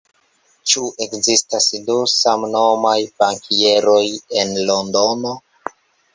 [0.69, 4.01] Ĉu ekzistas du samnomaj bankieroj
[4.43, 5.37] en Londono?